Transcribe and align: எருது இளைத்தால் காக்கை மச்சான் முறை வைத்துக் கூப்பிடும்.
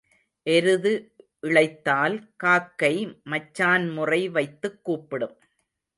எருது 0.45 0.93
இளைத்தால் 1.43 2.17
காக்கை 2.35 2.93
மச்சான் 3.23 3.87
முறை 3.89 4.29
வைத்துக் 4.29 4.83
கூப்பிடும். 4.83 5.37